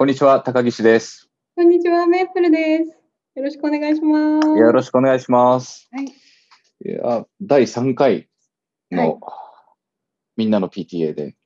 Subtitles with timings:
[0.00, 1.28] こんにちは、高岸です。
[1.54, 2.90] こんにちは、メープルです。
[3.34, 4.48] よろしくお願いします。
[4.48, 5.90] よろしくお願いします。
[5.92, 6.06] はい。
[6.06, 8.30] いや第3回
[8.90, 9.20] の、はい
[10.38, 11.36] みんなの PTA で、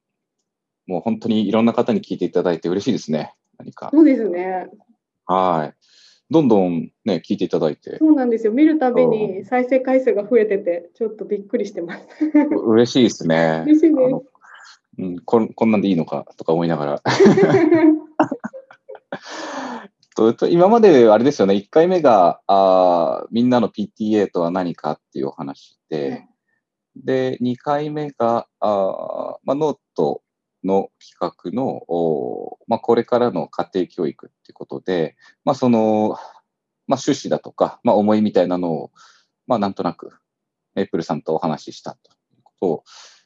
[0.86, 3.34] もう本当にいろんな方に聞いていただいて嬉しいですね。
[3.58, 3.90] 何か。
[3.92, 4.68] そうですね。
[5.26, 5.74] はい。
[6.30, 8.52] どんどんね、聞いていただいて、そうなんですよ。
[8.52, 12.06] 見るたびに再生回数が増えてて、ちょっとびっくりしてます。
[12.24, 13.64] う嬉しいですね。
[13.66, 14.34] 嬉しいです
[14.96, 17.02] うん、こんこんなんでいいのかとか思いながら。
[20.50, 26.28] 今まであれですよね、1回目があーみんなの PTA とは何かっていうお話で、はい
[26.96, 30.22] で、2回目が、あーまあ、ノート
[30.62, 36.10] の企画の、おまあ、これからの家庭教育っていうことで、まあ、その、
[36.86, 38.92] まあ、趣旨だとか、まあ、思いみたいなのを、
[39.46, 40.12] まあ、なんとなく、
[40.74, 42.84] メイプルさんとお話ししたということを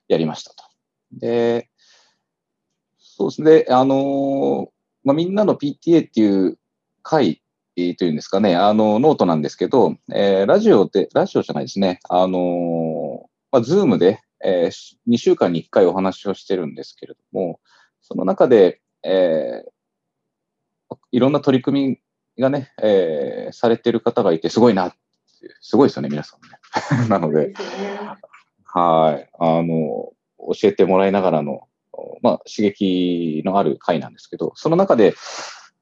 [0.09, 0.65] やりましたと。
[1.13, 1.71] で、
[2.99, 6.59] そうですね、あのーまあ、みんなの PTA っていう
[7.03, 7.43] 会
[7.81, 14.71] えーというんですかね、あの、ノートなんですけど、えーラジオで、ラジオじゃないですね、あのーまあ、 Zoom で、え
[15.09, 17.61] 2週間に1回お話をしてるんですけれども、
[18.03, 19.71] その中で、えー
[21.13, 22.01] いろんな取り組
[22.37, 24.95] みがね、えーされてる方がいて、すごいな
[25.61, 26.59] すごいですよね、皆さんね。
[27.09, 27.55] なので、
[28.65, 29.31] はい。
[29.39, 31.69] あの、教えてもらいながらの、
[32.23, 35.15] まあ、刺激のある回なんですけど、その中で、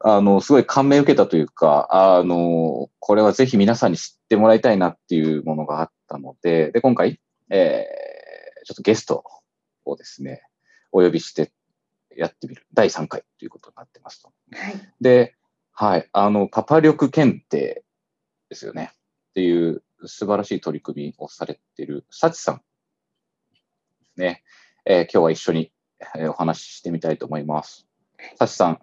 [0.00, 8.16] あの、すごい感銘を受けたというか、あの、これはぜひ皆さんに知ってもらいたいなっていうものがあったので、で、今回、えー
[8.66, 9.22] ちょっとゲスト
[9.84, 10.42] をですね、
[10.90, 11.52] お呼びして
[12.16, 12.66] やってみる。
[12.74, 14.32] 第3回ということになってますと。
[14.52, 14.92] はい。
[15.00, 15.36] で、
[15.70, 17.84] はい、あの、パパ力検定
[18.48, 18.90] ですよね。
[19.30, 22.62] っていう素晴らしい取り組みをされている、サチさんで
[24.14, 24.42] すね。
[24.84, 27.86] えー今日は一緒に、えーお話ししてみたいと思います。
[28.38, 28.78] サチさん、今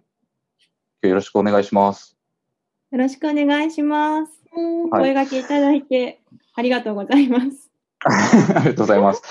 [1.04, 2.18] 日よろしくお願いします。
[2.92, 4.32] よろしくお願いします。
[4.92, 6.22] はい声掛けいただいて
[6.54, 7.72] ありがとうございます。
[8.06, 8.10] あ
[8.50, 9.24] りがとうございます。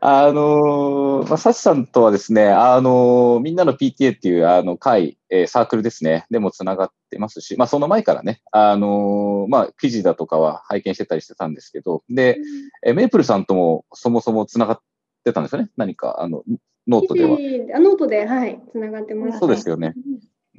[0.00, 12.38] あのーまあ、サチさんとはですね、あのーみんなの PTA っていうあの会、えーサークルですね、でもつながってますし、まあ、その前からね、あのーまあ、記事だとかは拝見してたりしてたんですけど、で、
[12.84, 14.80] えーメイプルさんともそもそもつながっ
[15.24, 16.44] てたんですよね、何か、あの、
[16.86, 17.36] ノートでは。
[17.74, 19.38] あノートで、はい、つながってます。
[19.38, 19.94] そうですよね。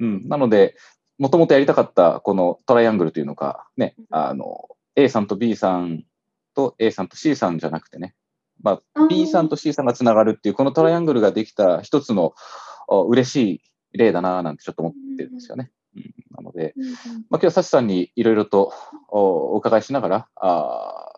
[0.00, 0.28] うん。
[0.28, 0.76] なので、
[1.18, 6.04] もともとやりたかったこのトライアングルというのが、ね、あの、A さんと B さん
[6.54, 8.14] と A さんと C さんじゃなくてね、
[8.62, 12.34] まあ、B さんと C さんがつながるっていう、このトライアングルができた一つの
[12.88, 13.62] お嬉しい
[13.92, 15.70] 例だなぁなんてちょっと思ってるんですよね。
[15.96, 16.84] うん、なので、まあ、
[17.32, 18.72] 今日はサチさんにいろいろと
[19.08, 21.12] おお伺いしながら、あ、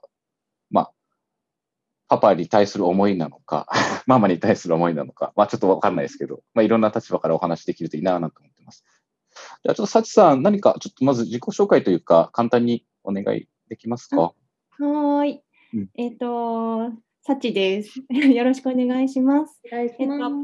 [2.10, 3.68] パパに対する思いなのか、
[4.08, 8.84] ママに対する思いなのか、まあちょっとわかんないですけど、まあいろんな立場からお話できるといいなぁなんて思ってます。
[9.62, 14.16] じゃあちょっとサチさん、何かちょっとまず自己紹介というか、簡単にお願いできますか？
[14.20, 15.42] はーい。
[15.72, 16.90] うんえっ、と、
[17.22, 18.00] サチです。
[18.10, 19.60] よろしくお願いします。
[19.72, 20.34] お願いします。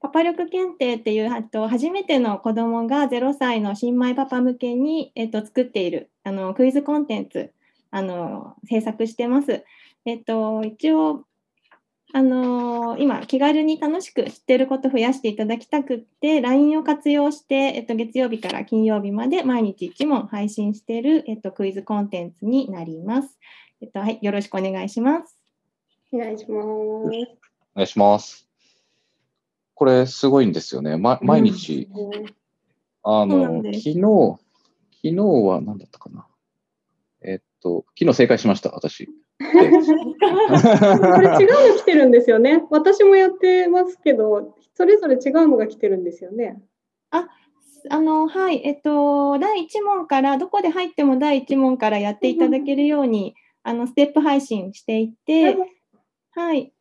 [0.00, 7.54] パパ力検定っていう、あと初めての子供が0歳の新米パパ向けに、えっと、作っているあのクイズコンテンツ
[7.90, 9.64] あの制作してます。
[10.04, 11.24] えっと、一応
[12.14, 23.38] あの今気軽に楽しく知ってること増やしていただきたくって LINE を活用して、えっと、月曜日から金曜日まで毎日1問配信している、えっと、クイズコンテンツになります。
[23.80, 25.38] えっとはい、よろしくお願いします。
[26.12, 26.66] お願いします。
[26.66, 27.08] お
[27.76, 28.46] 願いします。
[29.74, 30.98] これすごいんですよね。
[30.98, 34.38] ま、毎日、うなんの、です昨日、
[35.02, 36.26] 昨日は何だったかな。
[37.22, 39.08] えっと、昨日正解しました、私。
[39.52, 39.72] これ違う
[41.72, 42.62] の来てるんですよね。
[42.70, 46.60] 私もやってますけど、それぞれ違うのが来てるんですよね。
[47.90, 55.56] あのはい、えっと、第1問から、どこで入っても第1問からやっていただけるように、あのステップ配信していて、
[56.32, 56.72] はい。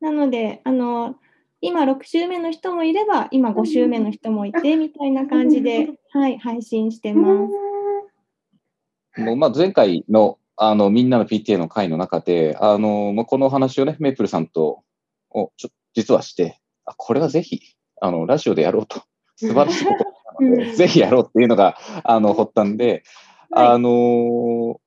[0.00, 1.16] なので、あの、
[1.60, 9.20] 今6週目の人もいれば、今5週目の人もいて、みたいな感じで、はい、配信してます。
[9.20, 14.82] もうまあ前回のあのみんなの PTA の会の中で、あのまあこのお話をね、メイプルさんと
[15.30, 17.60] おちょ実はして、あこれはぜひ
[18.00, 19.02] あのラジオでやろうと、
[19.36, 19.94] 素晴らしいこ
[20.38, 23.02] となので、ぜひやろうっていうのがあの発端で、
[23.50, 23.66] はい。
[23.68, 24.80] あの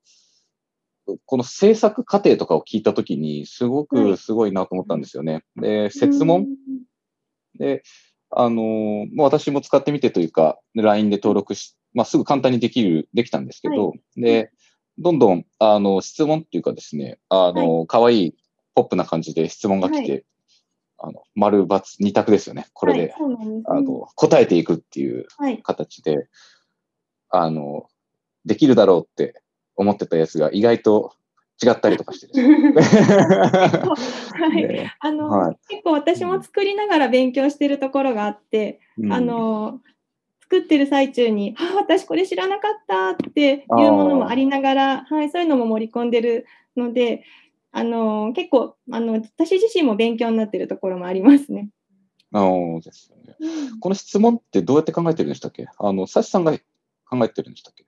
[1.26, 5.44] この制作過程とかを聞いたときに、すごくすごいなと思ったんですよね。
[5.56, 6.48] で、設問？
[7.60, 7.84] で、
[8.32, 14.52] あのーもう私も使ってみてというか、LINE で登録し、まあ、すぐ簡単にできる、できたんですけど、で、
[14.98, 18.36] どんどん、あの、質問っていうかですね、あの、可愛い
[18.76, 20.26] ポップな感じで質問が来て、
[20.98, 22.68] あの、丸×二択ですよね。
[22.74, 23.18] これで、はい、です、
[23.66, 26.28] あの、答えていくっていうはい、形で、
[27.30, 27.88] あの、
[28.46, 29.42] できるだろうって
[29.76, 31.14] 思ってたやつが意外と
[31.64, 32.48] 違ったりとかして は
[34.60, 34.94] い、 ね。
[35.00, 35.58] あの、はい。
[35.70, 39.14] 結構私も作りながら勉強してるところがあって、うん。
[39.14, 39.82] あの
[40.50, 46.46] 作ってる最中に「あ私これ知らなかった」っていうものもありながら、はい、そういうのも盛り込んでる
[46.76, 47.24] ので
[47.72, 51.70] あの結構あの私自身も勉強になってるところもありますね。
[52.34, 53.36] そうですよね。
[53.80, 55.68] この質問ってどうやって考えてるんでしたっけ？
[55.78, 56.52] あの、サシさんが
[57.10, 57.86] 考えてるんでしたっけ？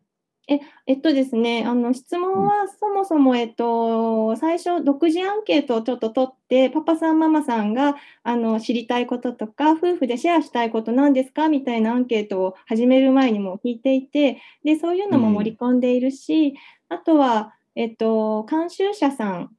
[0.49, 11.49] えっとですね、あの質問はそもそも、えっと、最初、独自アンケートをちょっと取って、パパさん、ママさんがあの知りたいこととか、夫婦でシェアしたいことなんですか？
[11.49, 16.55] みたいなアンケートを始める前にも聞いていて、でそういうのも盛り込んでいるし、
[16.87, 19.51] あとは、えっと、監修者さん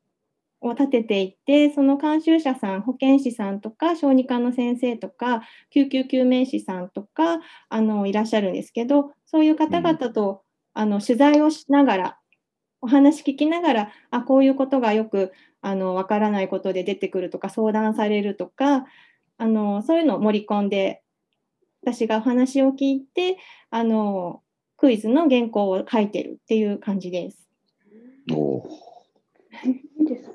[0.62, 10.42] を立てていて、その監修者さん、保健師さんとか、小児科の先生とか、救急救命士さんとかあのいらっしゃるんですけど、そういう方々と、
[10.78, 12.18] あの取材をしながら、
[12.80, 18.86] お話聞きながら、あこういうことがよくあのわからないことで出てくるとか、相談されるとか、
[19.38, 21.02] あのそういうのを盛り込んで、
[21.82, 23.38] 私がお話を聞いて、
[23.70, 24.40] あの
[24.76, 27.50] クイズの原稿を書いてるっていう感じです。
[28.30, 28.68] おー
[29.66, 30.34] いいですね。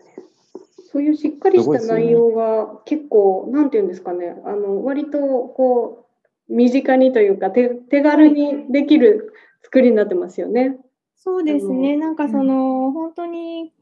[0.92, 6.06] そういうしっかりした内容が結構、なんていうんですかね、あの割とこ
[6.50, 10.77] う身近にというか手手軽にできる作りになってますよね。
[11.15, 13.74] そうですね、なんかその、本当に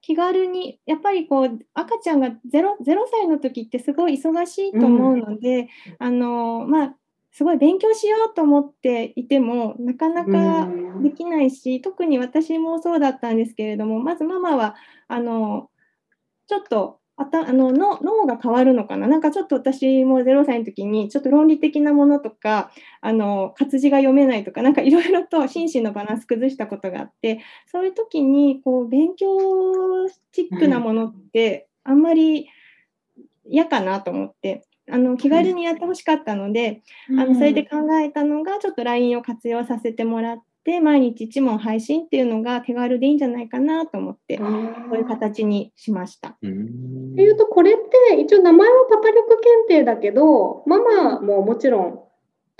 [0.00, 5.68] 気軽に、やっぱりこう赤ちゃんが 0, 0歳の時ってすごい忙しいと思うので、
[5.98, 6.96] あのまあ、
[7.30, 11.02] すごい勉強しようと思っていても、なかなかうん。
[11.02, 14.74] できないし、特に私もそうだったんですけれども、まずママは
[15.06, 15.70] あの
[16.48, 22.70] ちょっとあたあの脳脳が変わるのかな、なんかちょっと私も0歳の時に、ちょっと論理的なものとか、
[23.00, 29.36] あの活字が読めないとか、なんかいろいろと心身のバランス崩したことがあって、そういう時にこう勉強
[30.32, 32.48] チックなものって、あんまり
[33.44, 34.64] 嫌かなと思って。
[34.90, 40.47] あの気軽にやってほしかったので、あのそれで考えたのが、ちょっと LINE を活用させてもらって、
[40.80, 44.44] 毎日一問配信っていうのが手軽でいいんじゃないかなと思って、こ
[44.92, 46.36] ういう形にしました。
[46.42, 47.74] うんっていうと、これっ
[48.10, 52.00] て一応名前はパパ力検定だけど、ママももちろん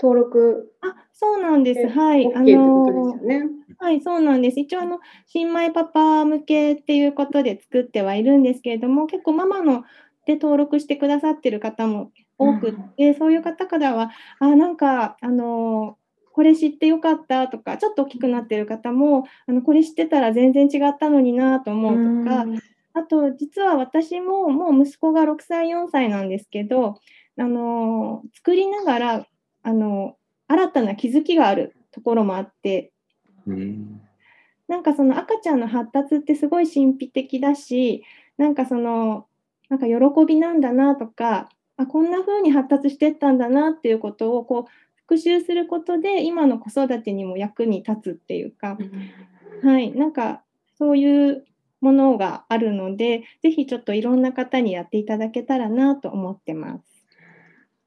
[0.01, 1.87] 登録あ、そうなんです。
[1.87, 2.27] はい。
[2.27, 3.43] OK あのですよね。
[3.77, 4.59] はい、そうなんです。
[4.59, 9.83] 一応あの、新米パパ向けっていうことで作ってはいるんですけれども、結構ママの
[10.25, 15.97] で登録してくださってる方も多くって、そういう方からは、あ、なんか、あの、
[16.39, 22.45] これ知ってよかったとか、ちょっと大きくなってる方も、あのこれ知ってたら全然違ったのになと思うとか、
[22.93, 27.01] あと、実は私ももう息子が6歳、4歳なんですけど、
[27.37, 29.27] あの作りながら、
[29.63, 30.15] あの
[30.47, 32.93] 新たな気づきがあるところもあって、
[33.45, 33.99] うん。
[34.69, 38.05] なんかその赤ちゃんの発達ってすごい神秘的だし、
[38.37, 39.27] なんかその、
[39.67, 44.71] なんか喜びなんだなとか、あこんな風に発達してったんだなっていうことをこう
[45.09, 48.77] 復習することで、今の子育てにも役に立つっていうか、
[49.63, 50.43] はい、なんか
[50.77, 51.45] そういう
[51.81, 56.83] ものがあるので、ぜひちょっといろんな方にやっていただけたらなと思ってます。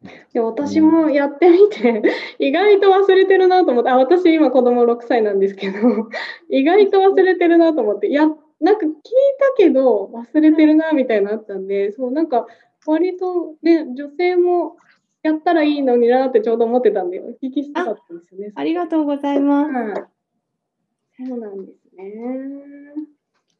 [0.05, 2.03] いや私もやってみて、
[2.41, 5.79] 意外と忘れてるなと思って、あ私今子供6歳なんですけど、
[6.51, 8.23] 意外と忘れてるなと思って、いや、
[8.61, 9.05] なんか聞いた
[9.57, 12.49] けど忘れてるなみたいなのあったんで、そう、なんか
[12.85, 14.77] 割とね、女性も
[15.23, 18.53] やったらいいのになってちょうど思ってたんで、お聞きしたかったんですよね。
[18.55, 19.73] ありがとうございます。
[19.73, 21.29] はい。
[21.29, 22.05] そうなんですね。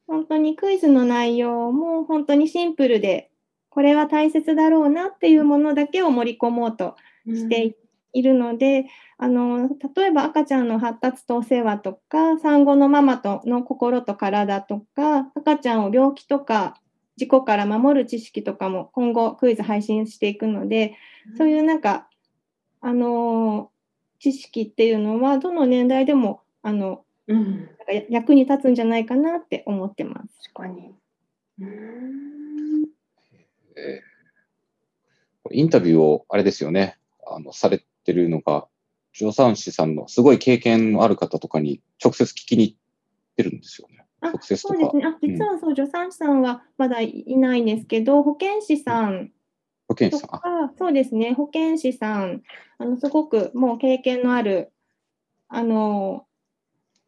[0.07, 3.31] 本当にクイズの内容も本当にシンプルで、
[3.69, 7.75] これは大切だろうなっていうものだけを盛り込もうとして
[8.11, 8.85] いるので、
[9.17, 16.75] あの例えば赤ちゃんの発達とお世話とか、産後のママとの心と体とか、赤ちゃんを病気とか
[17.15, 20.95] 事故から守る知識とかも今後クイズ配信していくので、
[21.37, 22.07] そういうなんか、
[22.81, 23.71] あの
[24.19, 27.73] 知識っていうのはどの年代でもあのうん、なんか
[28.09, 30.49] 役に立つんじゃないかなって思ってます。
[30.53, 30.93] 確かに。
[31.59, 32.83] うん
[33.75, 34.13] えー
[35.51, 38.67] インタビューを、あれですよね、あの、されてるのが、
[39.13, 42.77] 助産師さんのすごい経験のある方とかに直接聞きに行っ
[43.35, 44.02] てるんですよね。
[44.23, 45.03] あそうですね。
[45.05, 49.31] あ実はそう、助産師さんはまだいないんですけど、保健師さんと
[49.89, 50.73] 保健師さん。
[50.77, 52.41] そうですね、保健師さん、
[52.77, 54.71] あのすごくもう経験のある、
[55.49, 56.25] あの、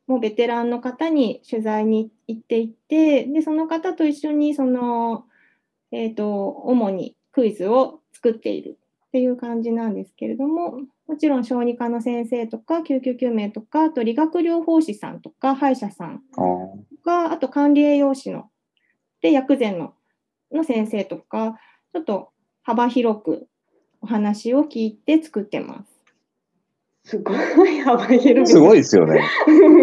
[0.07, 5.25] もうベテランの方に取材に行っていて、で、その方と一緒に、その、
[5.91, 18.49] えっ、と、主にクイズを作っているっていう感じなんですけれども、もちろん小児科の先生とか救急救命とか、あと理学療法士さんとか歯医者さんとか、あと管理栄養士の
[19.21, 19.93] で薬膳の
[20.51, 21.59] の先生とか、
[21.93, 22.29] ちょっと
[22.63, 23.47] 幅広く
[24.01, 25.95] お話を聞いて作ってます。
[27.11, 27.33] すご
[27.65, 28.47] い幅広い。
[28.47, 29.21] すごいですよね。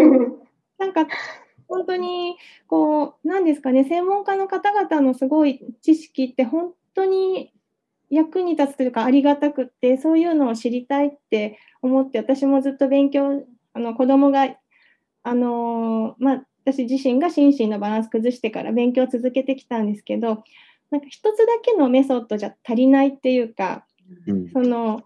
[0.77, 1.07] なんか
[1.67, 2.35] 本当に
[2.67, 7.53] こうなんですかね専門家の方々のすごい知識って本当に
[8.13, 14.55] 役に立つというかありがたくってそういうのを知りたいって思って私もずっと勉強あの子供が
[15.25, 20.43] あのまあ、私自身が心身のバランス崩してから勉強を続けてきたんですけど
[20.91, 23.85] なんか一つだけのメソッドじゃ足りないっていうか、
[24.27, 25.03] うん、その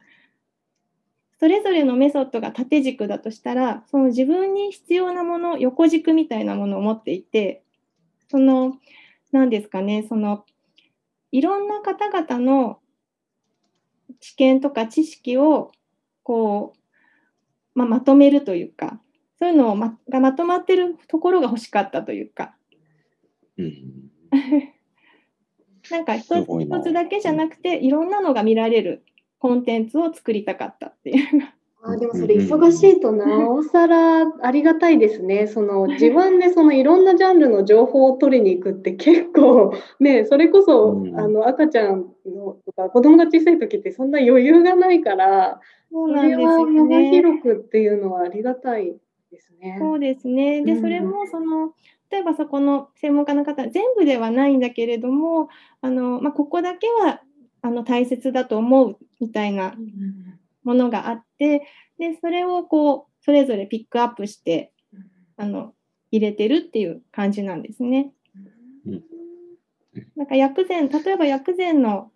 [1.39, 7.63] それぞれのメソッドが縦軸だとしたらその自分に必要なもの横軸みたいなものを持っていて
[8.29, 8.73] その
[9.31, 10.45] 何ですかねその
[11.31, 12.79] いろんな方々の
[14.19, 15.71] 知見とか知識を
[16.23, 18.99] こう、まあ、まとめるというか
[19.39, 22.55] そういうのをまがまとまってるところが欲しかったというか。
[23.57, 24.11] うん、
[25.89, 29.03] なんか一つ一つだけじゃなくていろんなのが見られる
[29.39, 31.56] コンテンツを作りたかったっていう。
[31.83, 35.47] あでもそれ忙しいとなおさらありがたいですね。
[35.47, 45.59] その自分でそのいろんなジャンルの情報を取りに行くって結構 ねそれこそ、うん、あの赤ちゃんのとか子供が小さい時ってそんな余裕がないから
[45.91, 48.95] そうなんですよ、ね、幅広くっていうのはありがたい
[49.31, 49.77] ですね。
[49.79, 50.63] そうですね。
[50.63, 51.73] で、それもその
[52.09, 55.49] 例えばそこの専門家の方全部ではないんだけれども
[55.81, 57.21] あの、まあ、ここだけは
[57.61, 59.75] あの大切だと思うみたいな
[60.67, 61.65] ものがあって
[61.97, 64.73] でそれをこうそれぞれピックアップして
[65.37, 65.73] あの
[66.11, 68.11] 入れてるっていう感じなんですね。
[70.15, 72.11] なんか薬膳例えば薬膳の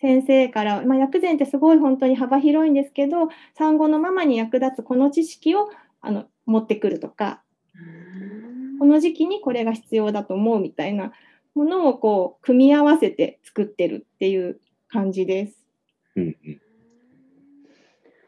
[0.00, 5.70] 先生から、まあ、薬膳ってすごい本当に幅広いんですけど産後のママに役立つこの知識を
[6.02, 7.42] あの持ってくるとか
[8.78, 11.12] この時期にこれが必要だと思うみたいな
[11.54, 15.56] ものをこう組み合わせて作ってるっていう感じです。
[16.14, 16.65] うんうん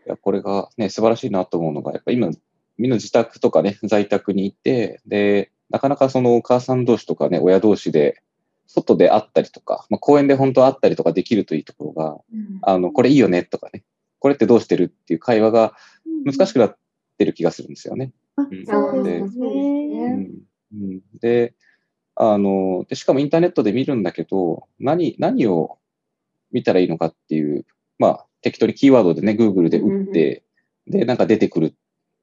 [0.08, 2.30] やこれがね、素晴らしいなと思うのが、やっぱ今、
[2.76, 8.22] みんな自宅とかね、在宅にいて、で、なかなかそのお母さん同士とかね、親同士で、
[8.68, 13.82] 外で会ったりとか、まあ、公園で本当は会ったりとかできるといいところが、うん、あの、これいいよねとかね、
[14.18, 15.72] これってどうしてるっていう会話が
[16.24, 16.76] 難しくなっ
[17.16, 18.12] てる気がするんですよね。
[18.36, 21.54] うん、で、うん、で、
[22.14, 25.78] あので、しかもインターネットで見るんだけど、何、何を
[26.52, 27.64] 見たらいいのかっていう、
[27.98, 30.45] まあ、適当にキーワードでね、Google で打って、
[30.87, 31.75] で、なんか出てくる。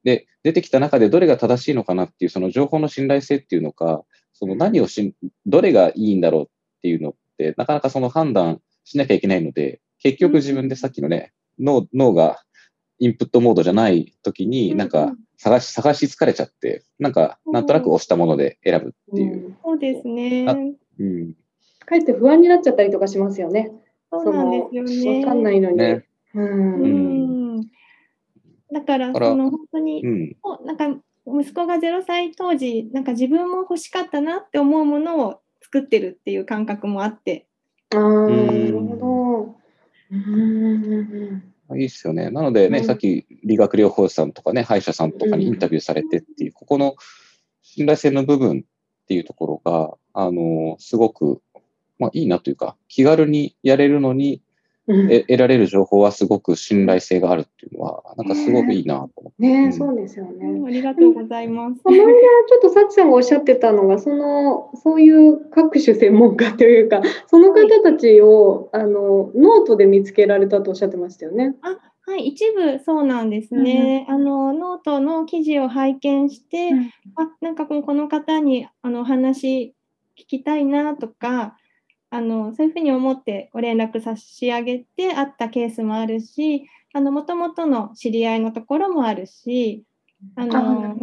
[0.03, 4.03] で、出てきた中でどれが正しいのかなっていう、その情報の信頼性っていうのか、
[4.33, 6.45] その何をし、どれがいいんだろうっ
[6.81, 12.43] ていうのって、なかなかその判断しなきゃいけないので、結局自分でさっきのね、脳脳が
[12.99, 19.55] インプットモードじゃない時に、なんか探し、探し疲れちゃって、なんか、なんとなく押したもので選ぶっていう。
[19.63, 20.45] そうですね。
[20.99, 21.33] うん。
[21.85, 23.71] かえって不安になっちゃったりとかしますよね。
[24.23, 25.25] そうなんですよね。
[25.25, 25.77] わかんないのに。
[25.77, 27.61] ね、うん。
[28.71, 30.89] だからその本当に、うん、なんか
[31.27, 37.47] 息子が0歳当時なんか自分も欲しかったなって思うものを作ってるっていう感覚もあって。
[37.93, 39.55] ああ、なるほど。
[40.11, 41.43] うん
[41.73, 42.29] いいっすよね。
[42.29, 46.95] なのでね、うん、さっき理学療法士さんとかね、歯医者さんとかにインタビューされてっていう、うん、ここの
[47.63, 51.41] 信頼性の部分っていうところが、あの、すごく
[51.99, 54.41] まあ、いいなというか、気軽にやれるのに、
[54.87, 59.41] うん、得られる情報はすごく信頼性があるっていうのは、なんかすごくいいなと思って。
[59.41, 61.81] ね、ねそうですよね、ありがとうございます。
[61.81, 71.55] この間、ちょっとさちさんがおっしゃってたのが、その、そういう各種専門家というか、 その方たちを、はい、あの、ノートで見つけられたとおっしゃってましたよね。
[71.61, 74.05] あはい、一部そうなんですね。
[74.07, 79.73] うん、あのノートの記事を拝見して、うん、あなんかこの方にあの話
[80.15, 81.57] 聞きたいなとか、
[82.15, 89.83] あのそういうふうに思ってご連絡差し上げてあったケースもあるしもともとの知り合いのところもあるし
[90.37, 90.95] あの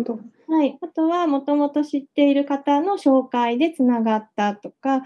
[0.49, 5.03] はい、あとはもともと知っている方の紹介でつながったとかっ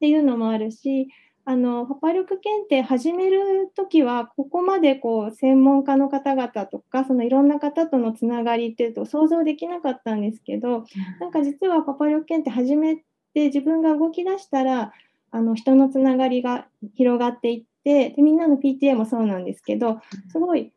[0.00, 1.08] ていうのもあるし
[1.44, 10.84] あのパパ力検定始める時はここまでこう専門家の方々とかそのいろんな方とのつながりっていうと想像できなかったんですけど
[11.20, 12.96] なんか実はパパ力検定始め
[13.34, 14.92] て自分が動き出したら
[15.30, 20.72] あの人のつながりが広がっていってでみんなの PTA もそうなんですけどすごい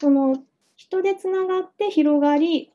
[0.00, 0.36] その
[0.76, 2.72] 人でつながって広がり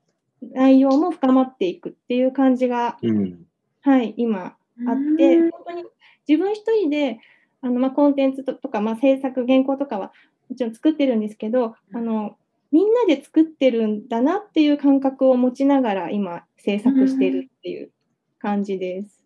[0.51, 3.45] 内容も深まっていくっていう感じが、うん、
[3.81, 4.55] はい今
[4.87, 5.85] あって、本当に
[6.27, 7.19] 自分一人で
[7.61, 10.11] あのまあ、コンテンツとか、まあ、制作、原稿とかは
[10.49, 12.35] もちろん作ってるんですけど、あの
[12.73, 17.91] みんなで作ってるんだなっていう感覚を持ちながら今制作してるっていう
[18.39, 19.22] 感じです。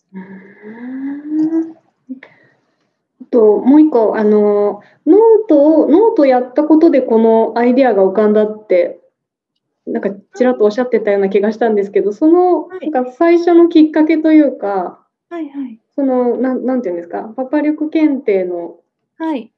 [3.29, 8.99] ともう一個あのノートをノートやったことでこのアイデアが浮かんだって
[9.85, 18.79] なんかちらっとおっしゃってたような気がしたんですけどその、なんか最初のきっかけというか、はいはい、そのななんていうんですかパパ力検定の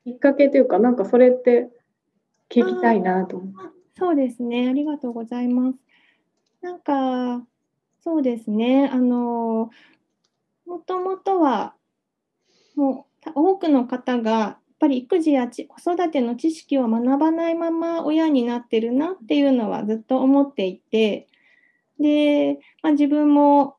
[0.03, 1.69] きっかけというか、はい、なんかそれって
[2.49, 3.79] 聞きたいなと思って。
[3.97, 4.69] そうですね。
[4.69, 5.77] ありがとうございます。
[6.61, 7.45] なんか
[8.01, 8.89] そうですね。
[8.93, 9.71] あの
[10.69, 11.73] もともとは
[12.75, 21.27] もう多くの方がやっぱり育児や子育ての知識を学ばないまま親になってるなっていうのはずっと思っていて
[21.99, 23.77] で、まあ、自分も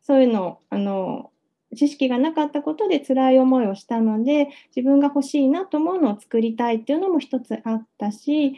[0.00, 1.30] そういうのあの
[1.76, 8.56] 知識がなかったことで辛い思いをしたので自分が欲しいなと思うのを作りたいっていうのも一つあったし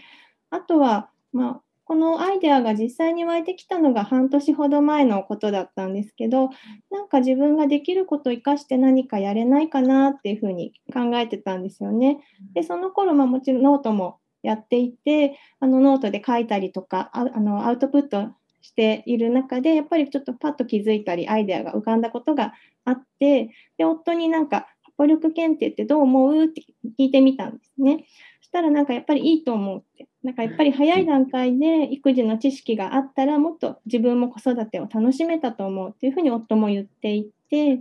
[0.51, 6.49] あとは、まあ、このアイデアが実際に湧いてきたのが半年ほど前のことだったんですけど
[6.91, 12.19] なんか自分ができることを生かして何かやれないかなっていうふうに考えてたんですよね。
[12.55, 18.29] でその頃、まあ、もちろんノートもやっていてあのノートで書いたりとかあのアウトプット
[18.63, 22.55] している中でやっぱりちょっとパッと気づいたりアイデアが浮かんだことが
[22.87, 28.05] あってで夫になんか「パ力検定ってどう思う?」って聞いてみたんですね。
[28.41, 37.81] そしたらなんかやっぱりいいと思うってなんかやっぱり早い段階で育児の知識があったらもっと自分も子育てを楽しめたと思うっていうふうに夫も言っていて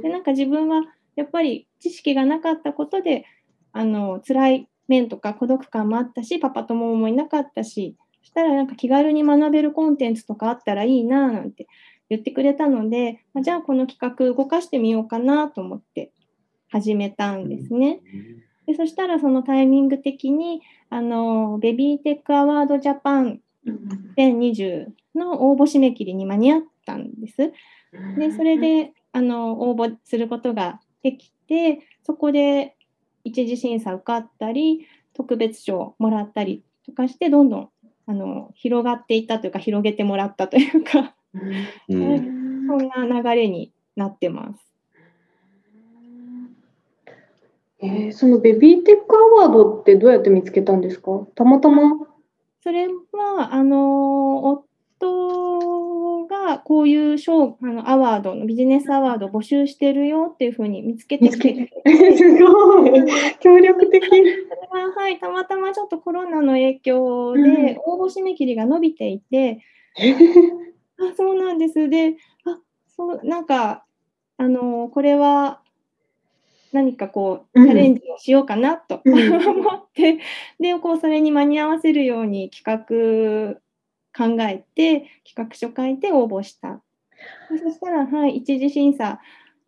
[0.00, 0.82] でなんか自分は
[1.16, 3.24] やっぱり知識がなかったことで
[3.72, 11.66] あの辛い面とか孤独感もあったしパパ友もいなかったしそしたらなんか気軽に学べるコンテンツとかあったらいいななんて
[12.08, 16.12] 言ってくれたのでじゃあこの企画動かしてみようかなと思って
[16.68, 18.00] 始めたんですね。
[18.66, 23.40] でそしたらそのタイミング的にあのベビーテックアワードジャパン
[24.16, 27.52] 2020の応募締め切りに間に合ったんです。
[28.16, 32.76] でそれであの応募することができてそこで
[33.24, 37.68] 一次審査受かったり特別賞もらったりとかしてどんどん
[38.06, 41.14] あの広がっていったというか広げてもらったというか、
[41.88, 44.69] うん、 そんな流れになってます。
[47.82, 51.26] えー、そのベビーテックアワードってどうやって見つけたんですか？
[51.34, 52.06] たまたま？
[52.62, 54.64] それは、あの、
[55.00, 61.70] 夫がこういう賞、あの、アワードのビジネスアワード募集してるよっていうふうに見つけてきて。
[62.18, 62.90] すごい。
[63.40, 64.06] 協力的。
[64.06, 64.26] それ
[64.68, 69.60] は、はい、たまたまちょっとコロナの影響で応募締め切りが伸びていて、
[70.98, 71.88] あ、そうなんです。
[71.88, 72.58] で、あ、
[72.94, 73.86] そう、なんか、
[74.36, 75.62] あの、これは、
[76.72, 80.18] 何かこうチャレンジをしようかなと思って、
[80.60, 83.60] でこうそれに間に合わせるように企画
[84.16, 86.80] 考えて企画書書いて応募した。
[87.48, 89.20] そしたら、はい、一次審査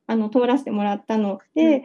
[0.06, 1.84] あの通らせてもらったので、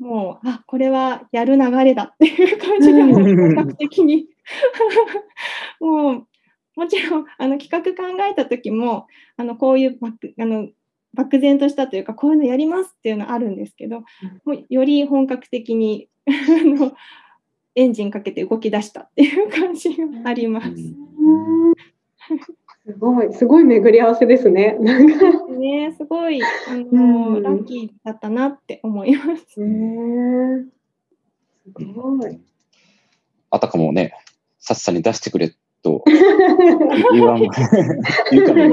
[0.00, 4.26] うん、もうあこれはやる流れだっていう感じでも本格的に。
[5.80, 6.26] もう
[6.76, 10.68] もちろんあの企画考えた時もあのこういうバックあの
[11.14, 14.00] 漠然としたというかこういうのやりますっていうのはあるんですけど、
[14.44, 16.08] もうより本格的に
[17.74, 20.70] エンジンかけて動き出したっていう感じがあります。
[22.86, 24.76] すごい、すごい巡り合わせですね。
[24.80, 26.46] なんかね、すごい、あ
[26.92, 29.44] の、うん、ラッキーだったなって思います。
[29.52, 29.60] す
[31.82, 32.40] ごい。
[33.50, 34.14] あたかもね、
[34.58, 36.04] さっさに出してくれと
[37.12, 37.40] 言わん、
[38.32, 38.68] 言うかもい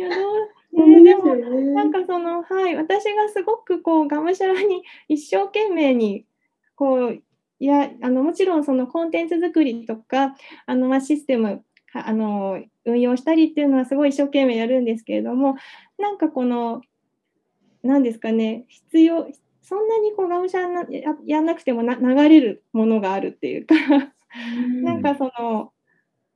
[0.00, 6.26] やどうね、でも、なんかその、はい、私がすごくこう、がむしゃらに一生懸命に、
[6.76, 7.22] こう、
[7.58, 10.36] いや、あの、もちろんそのコンテンツ作りとか、
[10.66, 15.56] あの、ま、システム、あの、運用したりっていうのはすごい一生懸命やるんですけれども、
[15.98, 16.82] なんかこの、
[17.82, 19.28] 何ですかね、必要、
[19.62, 23.74] そんなにこう、がむしゃらなややんなくてもな流れるものがあるっていうか
[24.82, 25.72] なんかその、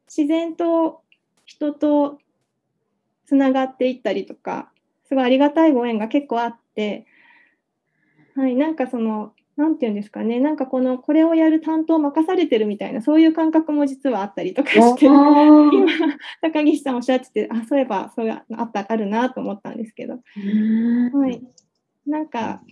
[0.09, 1.03] 自然と
[1.45, 2.19] 人と
[3.27, 4.71] つながっていったりとか、
[5.07, 7.07] すごいありがたいご縁が結構あって、
[8.37, 15.71] はい、なんかその、なんていうんですかね、なんかこの、これをやる担当を任されてるみたいな、そういう感覚も実はあったりとかして、今、
[16.43, 21.41] 高岸さんおっしゃってて、あ、そういえば、そういうあったあるなと思ったんですけど、はい。
[22.07, 22.63] なんか、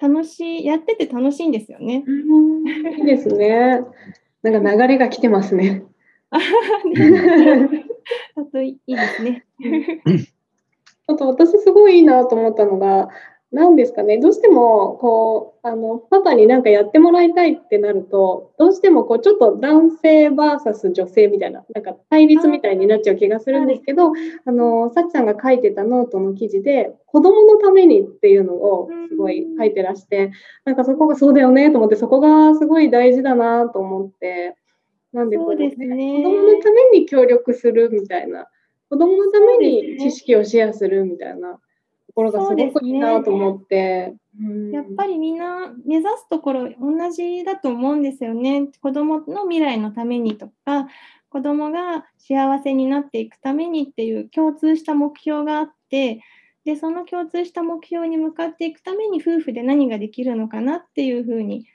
[0.00, 2.04] 楽しい、やってて楽しいんですよね。
[2.98, 3.80] いいですね。
[4.42, 5.84] なんか流れが来てますね。
[8.36, 9.44] あといいですね。
[11.06, 13.08] あと私すごいいいなと思ったのが、
[13.54, 24.10] なんですかね、どうしても、こう、あの、パパになんかやってもらいたいってなると、どうしても、こう、ちょっと男性 VS 女性みたいな、なんか対立みたいになっちゃう気がするんですけど、
[24.44, 30.32] あの、さちさんが書いてたノートの記事で、子供のためにっていうのをすごい書いてらして、
[30.64, 34.56] なんかそこがそうだよねと思って、そこがすごい大事だなと思って、
[35.14, 38.48] なんでこう、ね、子供のために協力するみたいな、
[38.90, 41.58] 子供のために知識をシェアするみたいな。
[42.14, 44.14] ころがすごくいいなと思って。
[44.72, 48.68] やっぱりみんな目指すところ同じだと思うんですよね。
[48.80, 50.88] 子どもの未来のためにとか
[51.28, 56.20] 子どもが幸せになっていくためにっていう共通した目標があって
[56.64, 61.66] でその共通した目標に向かっていくために夫婦で何ができるのかなっていうふうに、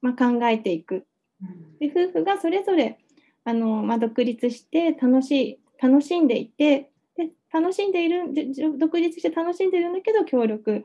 [0.00, 1.06] まあ、考えていく。
[1.80, 2.98] で夫婦がそれぞれ
[3.44, 8.24] あの、まあ、独立して楽しい楽しんでいてで楽しんでいる
[8.78, 10.84] 独立して楽しんでいるんだけど協力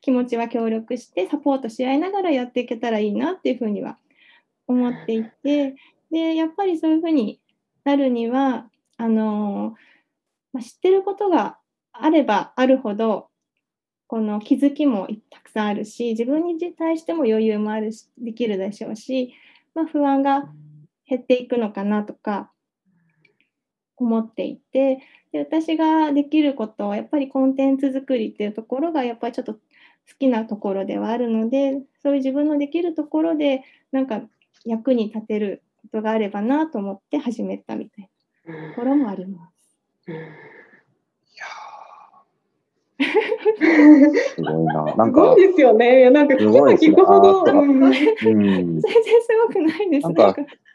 [0.00, 3.98] 気持ちは協力してサポートし合いながらやっていけたらいいなっていうふうには
[4.66, 5.74] 思っていて
[6.10, 7.40] でやっぱりそういうふうに
[7.84, 9.74] なるにはあの、
[10.52, 11.58] まあ、知ってることが
[11.92, 13.28] あればあるほど
[14.06, 19.34] この気づきもたくさんあるし自分に対しても余裕もあるしできるでしょうし、
[19.78, 20.50] まあ、不安が
[21.06, 22.50] 減っていくのかなとか
[23.96, 24.98] 思っていて
[25.32, 29.60] で私ができることはやっぱりコンテンツ作りっていうところがやっぱりちょっと好
[30.18, 33.62] きなところではあるのでそういう自分のできるところで
[33.92, 34.22] なんか
[34.64, 38.10] 役に立てることがあればなと思って始めたみたい
[38.46, 40.10] なところもあります。
[40.10, 40.24] いや
[43.58, 44.84] すごいな。
[44.96, 45.20] なんか。
[45.20, 46.10] すごいですよね。
[46.10, 47.44] なんか聞けば聞くほど。
[47.44, 48.82] うん、全然す
[49.46, 50.04] ごくないです。
[50.04, 50.34] なんか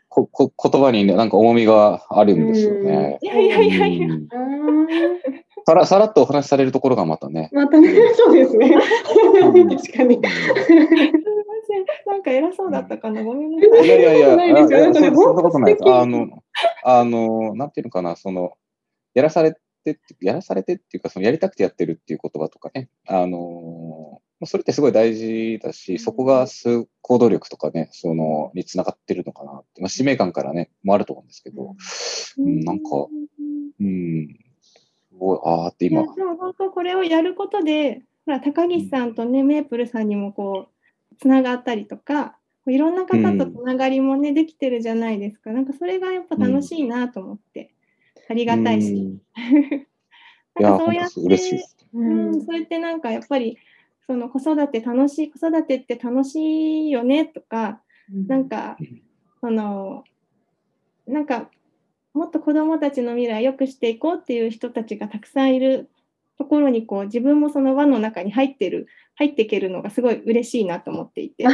[0.09, 3.17] ここ言葉にね、なんか重みがあるんですよね。
[3.21, 4.07] いやいやいやいや。
[5.65, 7.49] さらさらっとお話しされるところがまたね。
[7.51, 8.75] またね、そうですね。
[8.75, 10.21] 確かに。
[12.05, 13.85] なんか偉そうだったかな、ごめんなさい。
[13.85, 15.89] いやいやいや、いやそんなことないです。
[15.89, 16.27] あの、
[16.83, 18.53] あの、なんていうのかな、その、
[19.15, 26.47] やらされて、やらされてっていうか、そのやりたくてやってるっていう言葉とかね、あの、それってすごい大事だし、そこが
[27.01, 31.75] 行動力とかね、その、につながってるのかなって、まあ、使命感からね、もあると思うんですけど、
[32.37, 32.83] うん、なんか、
[33.79, 34.27] うん、
[34.61, 36.01] すごい、ああって今。
[36.15, 45.51] でも本当これをやることで、ほら、高岸さんとね、メープルさんにもこう、つながったりとか、いろんな方とつながりもね、うん、できてるじゃないですか。
[45.51, 47.72] なんかそれがやっぱ楽しいなと思って、
[48.29, 48.93] ありがたいし。
[48.93, 49.21] うん、
[50.63, 51.21] なんかそうやって、
[51.93, 53.57] うん、そうやってなんかやっぱり、
[54.05, 57.81] その子育て楽しい子育てって楽しいよねとか、
[58.13, 58.77] うん、なんか
[59.39, 60.03] その
[61.07, 61.49] なんか
[62.13, 65.89] もっと子どもたちの未来を良くしていこうっていう人たちがたくさんいる
[66.38, 71.45] ところにこう自分もその輪の中に入ってる入っていけるのがすごい嬉しいなと思っていて。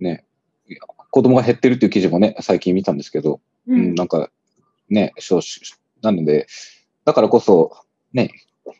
[0.00, 0.24] ね、
[1.10, 4.30] 子供が減ってるっていう記事もね最近見たんですけど、うん、なんか
[4.88, 5.60] ね少子
[6.02, 6.46] なので、
[7.04, 7.72] だからこそ、
[8.12, 8.30] ね、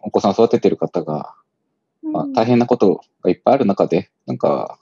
[0.03, 1.35] お子さん育ててる方が、
[2.03, 4.79] まあ、大変なことがいっぱいある中で、なんか、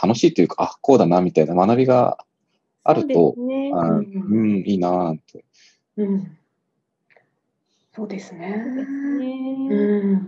[0.00, 2.18] 楽しいというか、あ、こうだな、みたいな学びが
[2.84, 5.44] あると、うね、あうん、いいなって。
[5.96, 6.36] うん。
[7.92, 8.64] そうですね。
[8.66, 9.24] う
[9.72, 10.22] ん、やっ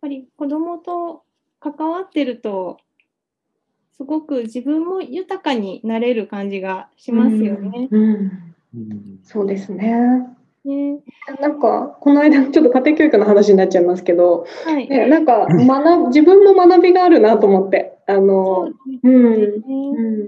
[0.00, 1.22] ぱり子供と
[1.60, 2.78] 関わってると、
[3.98, 7.88] すごく自分も豊かになれる感じがしますよね。
[7.90, 10.24] うん、うん、そうですね。
[10.64, 11.00] ね、
[11.40, 18.68] なんかこの間ちょっと家庭教育の話になっちゃいますけど、はい、ね、なんか学自分も学びがあるなと思ってあの
[19.02, 20.20] うん、うん、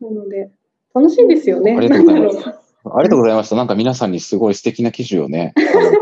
[0.00, 0.50] なので
[0.94, 1.76] 楽しいんですよね。
[1.76, 2.68] ありがとうございます。
[2.84, 3.56] ありがとうございました。
[3.56, 5.52] なんか皆さんにすごい素敵な記事をね、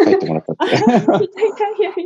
[0.05, 0.77] 書いてもらったって。
[0.77, 2.06] いやいやい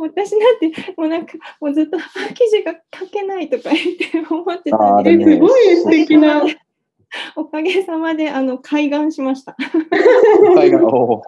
[0.00, 1.98] 私なんて、もうなんか、もうずっと、
[2.34, 6.42] 記事が書けないとか言って思ってたんで、すごい素敵な。
[7.34, 9.56] おかげさまであの開眼しました。
[10.54, 11.22] 開眼お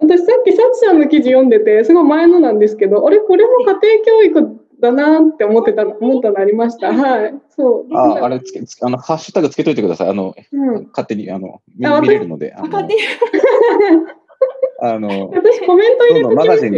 [0.00, 6.92] 私さっきサチさんの記事読んでてすごい前のなんですけどあれこれも家庭教育だなって思ってた思ったのありました。
[6.92, 7.34] はい。
[7.50, 7.96] そう。
[7.96, 10.08] ああれつけあのハッシュタグつけといてください。
[10.08, 12.52] あの、うん、勝手にあの見見れるので。
[12.52, 12.68] あの
[14.80, 16.74] あの私コメント入れてマガジン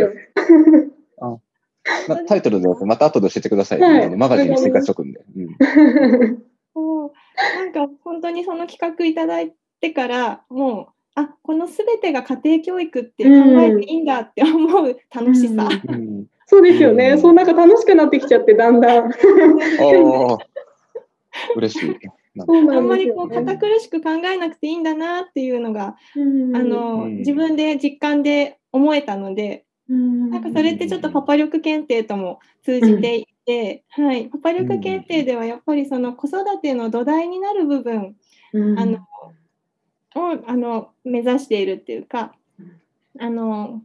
[1.21, 1.39] あ
[2.27, 3.81] タイトルでまた後で教えてください。
[3.81, 5.21] はい、マガジンに追加しとくんで。
[6.75, 15.69] なんか本当にその企画いただいてからもうあこのすべてが家庭教育って考えていいんだって思う楽しさ。
[15.89, 19.11] うん、そうですよね、うん、そうなんか楽しくなってきちゃってだんだん。
[21.57, 21.97] 嬉しい。
[22.41, 26.19] あんまりこう堅苦しく考えなくていいんだなっていうのが、あ
[26.59, 38.17] の自分で実感で思えたので、なんかそれってちょっとパパ力検定とも通じていて、はい、パパ力検定ではやっぱりその子育ての土台になる部分、
[38.53, 38.99] あの
[40.17, 42.35] をあの目指しているっていうか、
[43.21, 43.83] あの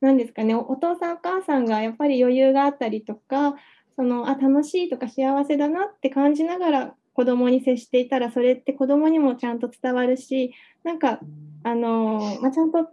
[0.00, 3.54] 何ですかねお父さんお母さんがやっぱり余裕があったりとか
[3.96, 10.52] そのあ楽しいとか幸せだなって感じながら子供に接していたらそれって子供にもちゃんと伝わるし
[10.84, 11.18] なんか
[11.64, 12.90] あの、まあ、ちゃんと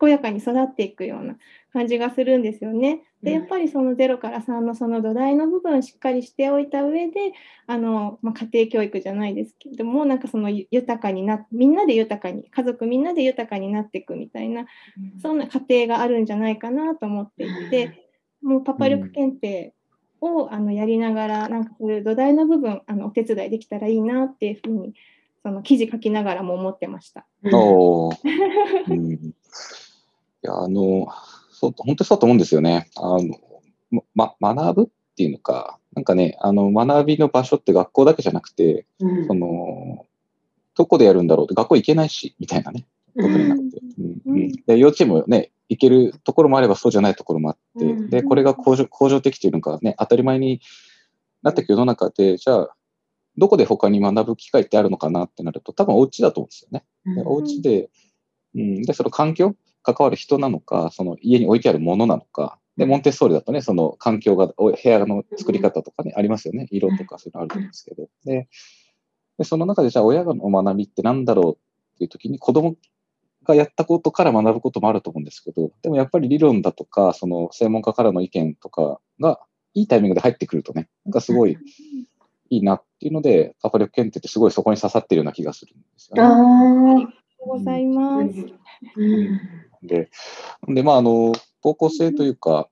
[0.00, 1.36] 健やかに育っていくような
[1.72, 3.04] 感じがするんですよね。
[3.22, 7.34] でやっぱりその0から3のその土台の部分をしっかりしておいた上で
[7.68, 14.66] あの、まあ、家庭教育じゃないですけどもなんかその豊かになみんなで豊かに家族みんなで豊かになっていくみたいな、
[15.22, 18.08] そんな家庭があるんじゃないかなと思っていて、
[18.42, 19.72] もうパパ力検定
[20.22, 24.94] をあのやりながらなんかそういう土台の部分あのお手伝いできたらいいなっていうふうに
[25.42, 27.26] その記事書きながらも思ってました。
[27.52, 28.12] おう
[28.94, 29.34] ん、い
[30.42, 31.08] やあの
[31.50, 32.88] そう本当にそうと思うんですよね。
[32.96, 33.38] あの
[34.14, 40.06] ま、学ぶっていうのか、なんかね、あの学びの場所って学校だけじゃなくて、うん、その
[40.74, 42.86] どこでやるんだろうって、学校行けないし、みたいなね、
[44.66, 50.60] で幼稚園もね、行けるところもあればそうじゃないところもあって、で、これが向上向上的というのがね、当たり前に
[51.42, 52.74] なっていく世の中で、じゃあ、
[53.38, 56.84] どこで他に学ぶ機会ってあるのかなってなると、多分お家だと思うんですよね。
[57.16, 57.90] でお家で、
[58.54, 66.68] うん、で、その環境、関わる人なのか、その家に置いてあるものなのか、で、モンテッソーリだとね、その環境が、部屋の作り方とかね、ありますよね。
[66.70, 68.08] 色とかそういうのあると思うんですけど。
[68.24, 68.48] で、
[69.38, 71.52] でその中でじゃあ親の学びって何だろう
[71.94, 72.76] っていう時に子供
[73.44, 79.40] がやったことから学ぶこともあると思うんですけど、でもやっぱり理論だとか、その専門家からの意見とかが
[79.74, 81.56] いいタイミングで入ってくるとね、なんかすごい
[82.50, 86.22] いいなっていうので、パパ力検定ってすごいそこに刺さってるような気がするんですよね。
[86.22, 88.32] あありがとうございます。
[88.96, 89.40] うん
[89.82, 90.10] で、
[90.68, 92.68] で、まあ、あの、方向性というか、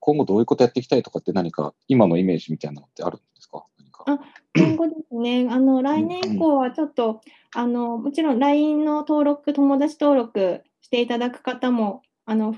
[0.00, 3.64] 今後どういうことやっていきたいとかって何か、今のイメージみたいなのってあるんですか
[4.06, 4.18] あ
[4.58, 7.20] 今後ですね、あの来年以降はちょっと、
[7.54, 12.56] あのもちろん LINE の登録、友達登録していただく方も、あの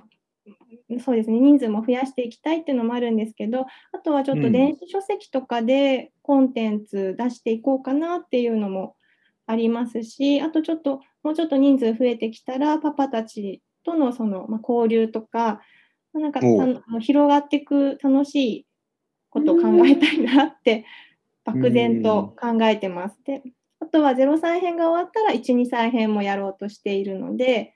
[1.04, 8.96] そうですね、人数も増やしていきたいっていうのもあるんですけど、あとはちょっと電子書籍とかでコンテンツ出していこうかなっていうのも
[9.46, 15.60] ありますし、あとちょっと、もうちょっと人数増えてきたら、パパたちとのその、まあ、交流とか、
[16.12, 16.40] まあ、なんか
[17.00, 18.66] 広がっていく楽しい
[19.28, 20.84] ことを考えたいなって
[21.54, 23.16] 漠然と考えてます。
[23.24, 23.42] で
[23.80, 27.74] あとは0歳編が終わったら1、2歳編もやろうとしているので、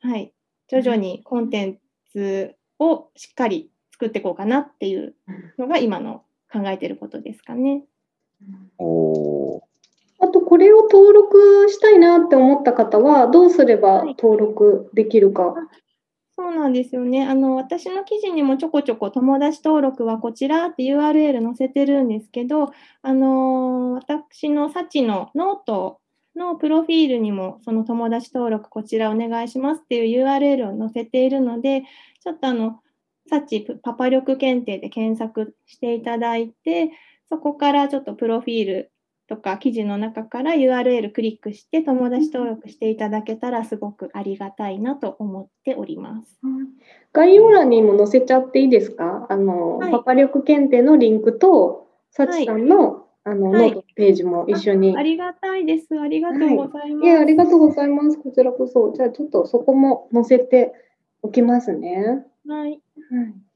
[0.00, 0.32] はい、
[0.68, 1.78] 徐々にコンテン
[2.12, 5.14] ツをしっかり作っていこうかなっていう
[5.58, 7.84] のが今の考えてることですかね。
[8.78, 9.62] お
[10.20, 15.66] あとこれを登録したいなって思った方はどうすれば登録できるか、はい、
[16.38, 17.26] そうなんですよね。
[17.26, 22.72] あの私の記事にもちょこちょこ友達登録はこちらって URL 載せてるんですけど
[23.02, 26.00] あの私のサチのノート
[26.36, 31.82] のプロフィールにもその友達登録こちらお願いしますっていう URL を載せているので
[32.22, 32.78] ちょっとあの
[33.28, 36.92] サチパパ力検定で検索していただいて
[37.28, 38.92] そこからちょっとプロフィール
[39.28, 46.40] とか記事の中から URL クリックして友達登録していただけたらすごくありがたいなと思っております。
[47.12, 49.26] 概要欄にも載せちゃっていいですか？
[49.28, 55.00] あの、はい、パパ力検定のリンクと、さちさんの、はい、あの、ノートページも一緒にあ。
[55.00, 55.88] ありがたいです。
[56.00, 57.06] ありがとうございます。
[57.06, 58.18] はい、いありがとうございます。
[58.18, 58.92] こちらこそ。
[58.96, 60.72] じゃあちょっとそこも載せて
[61.22, 62.24] おきますね。
[62.46, 62.70] はい。
[62.70, 62.76] は
[63.24, 63.47] い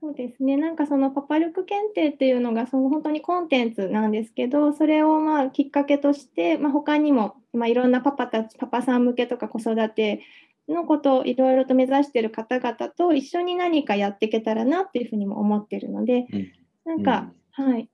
[0.00, 10.20] そうですね、なんかそのパパ力検定っていうのがその本当にコンテンツなんですけど、それをまあきっかけとして、まあ、他にもまあいろんなパパたち、パパさん向けとか子育て
[10.68, 16.52] のことをいろいろと目指している方々と一緒に何かやっていけたらなっていうふうにも思ってるので、うん、
[16.84, 17.88] なんか、うん、はい、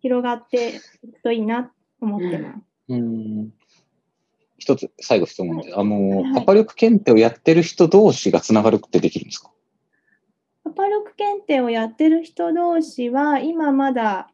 [0.00, 2.58] 広がっていくといいなと思ってます。
[2.88, 3.52] うん、
[4.56, 9.50] 一つ最後質問で、はい、あの、はい、パパ力検定をやってる人同士がつながるってできるんですか？
[10.78, 14.30] パパ力検定をやってる人同士は今まだ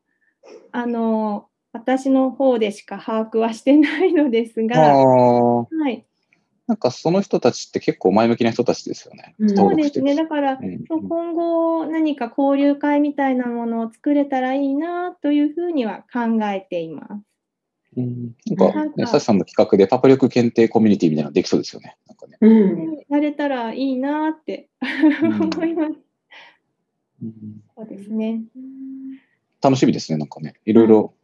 [0.73, 6.05] あの私の方でしか把握はしてないのですが、はい、
[6.67, 9.35] なんかその人たちって結構前向きな人たちですよね。
[9.57, 10.15] そうですね。
[10.15, 17.11] だから、うん、今後何か交流会みたいなものを作れたらいいなというふうには考えています。
[17.97, 21.97] うん、なんか、ね、サシさんの企画でパパ力検定コミュニティみたいなのできそうですよね。
[22.07, 22.37] なんかね。
[22.41, 24.69] うん、やれたらいいなって
[25.23, 26.04] 思います。
[27.77, 28.43] そうですね。
[29.63, 30.55] 楽しみですね、なんかね。
[30.65, 31.15] いろいろ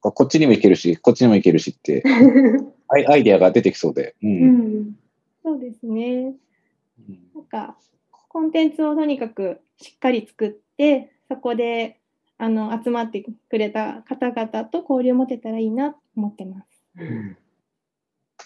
[0.00, 2.02] こっちにも行けるし、こっちにも行けるしって、
[2.88, 4.14] アイアイデアが出てきそうで。
[4.22, 4.42] うん。
[4.42, 4.98] うん。
[5.42, 6.34] そうですね。
[7.08, 7.76] うんなんか
[8.28, 12.00] コンテンツをとにかくしっかり作ってそこで
[12.38, 16.66] あの集まってくれた方々と交流を持てたらいいなと思ってます。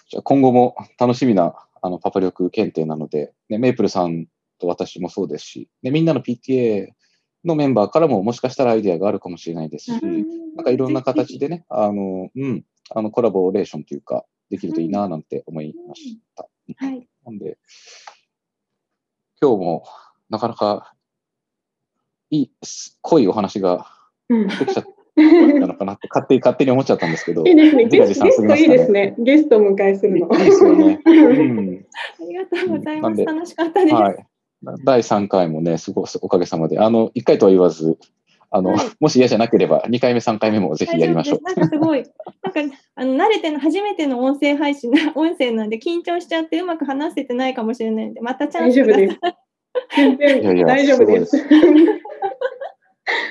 [0.09, 4.27] じゃあ今後も楽しみなあのパパ力検定なので、ね、メイプルさん
[4.61, 6.87] と私もそうですし、ね、みんなの PTA
[7.43, 9.91] のメンバーからももしかしたらアイデアがあるかもしれないですし、
[10.55, 16.47] なんかいろんな形でね、あの、うん、あのコラボレーションというか、できるといいななんて思いました。
[16.77, 17.57] はい、なんで、
[19.41, 19.83] 今日も
[20.29, 20.93] なかなか
[22.29, 23.87] いい、す濃いお話が
[24.31, 24.47] うん。
[24.47, 27.85] できちゃったのかなって 勝手に勝手に思っちゃったんですけど、いいですね。
[27.85, 29.15] ゲストいいですね。
[29.19, 30.31] ゲストを迎えするの。
[30.31, 31.01] いいですよね。
[31.05, 31.85] うん
[32.19, 33.25] ありがとうございます。
[33.25, 33.95] 楽しかったです。
[33.95, 34.27] はい。
[34.83, 37.97] 第3回もね、すごいおかげさまで、あの、1回とは言わず、
[38.51, 41.41] あの、はいもし嫌じゃなければ、2回目、3回目もぜひやりましょう。
[41.41, 42.03] なんかすごい、
[42.43, 50.41] なんかあの慣れての初めての音声配信な 音声なんで緊張しちゃってうまく話せてないかもしれないんで、またチャン大スください丈夫です。
[50.41, 51.37] 全然大丈夫です。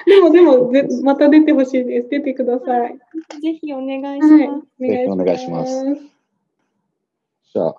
[0.06, 2.08] でもでもぜまた出てほしいです。
[2.08, 2.98] 出てください。
[3.40, 4.66] ぜひお願いしはいます。
[4.80, 5.84] ぜひお願いします
[7.52, 7.76] じゃあ、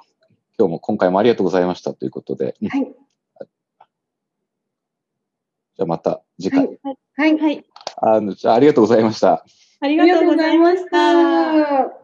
[0.58, 2.96] 今日も今回もありがとうございましたということで、うん
[5.82, 6.68] じゃあまた次回。
[7.18, 7.40] はい。
[7.40, 7.66] はい。
[7.98, 9.44] あの、じゃあありがとうございました。
[9.80, 12.01] ありがとうございました。